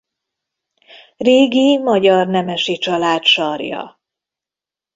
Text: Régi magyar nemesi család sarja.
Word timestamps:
Régi 1.17 1.77
magyar 1.77 2.27
nemesi 2.27 2.77
család 2.77 3.23
sarja. 3.23 4.01